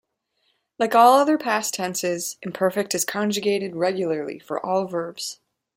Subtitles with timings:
[0.79, 5.39] Like all other past tenses, imperfect is conjugated regularly for all verbs.